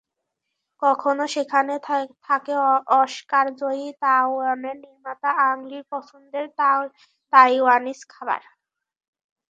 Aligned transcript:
কখনো 0.81 1.23
সেখানে 1.35 1.73
থাকে 2.27 2.53
অস্কারজয়ী 3.01 3.87
তাইওয়ানের 4.01 4.75
নির্মাতা 4.85 5.29
অ্যাং 5.37 5.57
লির 5.69 5.83
পছন্দের 5.91 6.45
তাইওয়ানিজ 7.33 7.99
খাবার। 8.13 8.41